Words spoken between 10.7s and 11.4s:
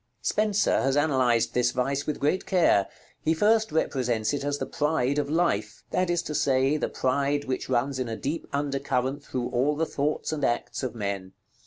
of men.